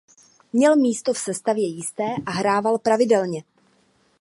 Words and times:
Měl 0.53 0.75
místo 0.75 1.13
v 1.13 1.17
sestavě 1.17 1.63
jisté 1.65 2.03
a 2.25 2.31
hrával 2.31 2.77
pravidelně. 2.77 3.43